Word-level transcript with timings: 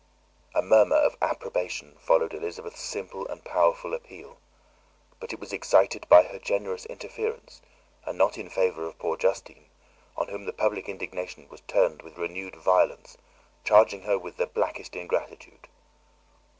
A 0.55 0.63
murmur 0.63 0.95
of 0.95 1.15
approbation 1.21 1.95
followed 1.99 2.33
Elizabeth's 2.33 2.81
simple 2.81 3.27
and 3.27 3.43
powerful 3.45 3.93
appeal, 3.93 4.39
but 5.19 5.31
it 5.31 5.39
was 5.39 5.53
excited 5.53 6.07
by 6.09 6.23
her 6.23 6.39
generous 6.39 6.87
interference, 6.87 7.61
and 8.03 8.17
not 8.17 8.35
in 8.35 8.49
favour 8.49 8.87
of 8.87 8.97
poor 8.97 9.15
Justine, 9.15 9.67
on 10.17 10.29
whom 10.29 10.45
the 10.45 10.53
public 10.53 10.89
indignation 10.89 11.47
was 11.49 11.61
turned 11.67 12.01
with 12.01 12.17
renewed 12.17 12.55
violence, 12.55 13.15
charging 13.63 14.01
her 14.01 14.17
with 14.17 14.37
the 14.37 14.47
blackest 14.47 14.95
ingratitude. 14.95 15.67